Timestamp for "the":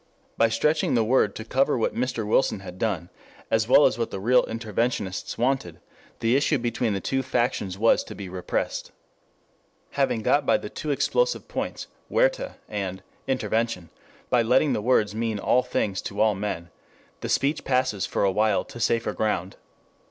0.95-1.03, 4.09-4.19, 6.21-6.35, 6.93-6.99, 10.57-10.71, 14.73-14.81, 17.19-17.29